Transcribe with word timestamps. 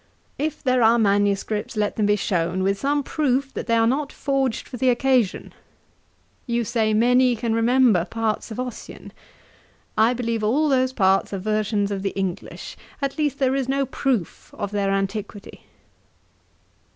If 0.39 0.63
there 0.63 0.81
are 0.81 0.97
manuscripts, 0.97 1.77
let 1.77 1.95
them 1.95 2.07
be 2.07 2.15
shewn, 2.15 2.63
with 2.63 2.79
some 2.79 3.03
proof 3.03 3.53
that 3.53 3.67
they 3.67 3.75
are 3.75 3.85
not 3.85 4.11
forged 4.11 4.67
for 4.67 4.77
the 4.77 4.89
occasion. 4.89 5.53
You 6.47 6.63
say 6.63 6.91
many 6.91 7.35
can 7.35 7.53
remember 7.53 8.05
parts 8.05 8.49
of 8.49 8.59
Ossian. 8.59 9.11
I 9.95 10.15
believe 10.15 10.43
all 10.43 10.69
those 10.69 10.91
parts 10.91 11.33
are 11.33 11.37
versions 11.37 11.91
of 11.91 12.01
the 12.01 12.17
English; 12.17 12.75
at 12.99 13.19
least 13.19 13.37
there 13.37 13.53
is 13.53 13.69
no 13.69 13.85
proof 13.85 14.51
of 14.57 14.71
their 14.71 14.89
antiquity. 14.89 15.65